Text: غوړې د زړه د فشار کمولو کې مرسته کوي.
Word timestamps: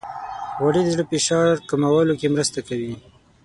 غوړې 0.61 0.81
د 0.83 0.87
زړه 0.93 1.03
د 1.07 1.09
فشار 1.11 1.49
کمولو 1.69 2.13
کې 2.19 2.33
مرسته 2.35 2.59
کوي. 2.67 2.93